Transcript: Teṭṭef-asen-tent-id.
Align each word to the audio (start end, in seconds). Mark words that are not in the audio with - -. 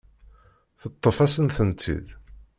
Teṭṭef-asen-tent-id. 0.81 2.07